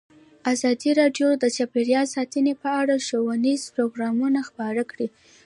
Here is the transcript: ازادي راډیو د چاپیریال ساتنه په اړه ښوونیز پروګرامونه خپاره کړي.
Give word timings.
ازادي 0.51 0.91
راډیو 1.01 1.29
د 1.37 1.45
چاپیریال 1.57 2.07
ساتنه 2.15 2.53
په 2.61 2.69
اړه 2.81 2.95
ښوونیز 3.05 3.61
پروګرامونه 3.75 4.39
خپاره 4.49 4.83
کړي. 4.91 5.07